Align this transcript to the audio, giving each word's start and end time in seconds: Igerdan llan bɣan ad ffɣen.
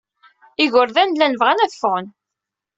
Igerdan 0.63 1.09
llan 1.15 1.33
bɣan 1.41 1.63
ad 1.63 1.71
ffɣen. 1.75 2.07